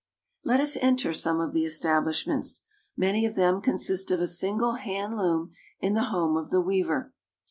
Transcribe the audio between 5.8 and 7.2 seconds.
the home of the weaver.